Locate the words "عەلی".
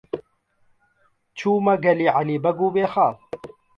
2.15-2.37